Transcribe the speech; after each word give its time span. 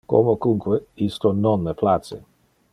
Comocunque, 0.11 0.77
isto 1.09 1.31
non 1.43 1.61
me 1.67 1.75
place. 1.83 2.17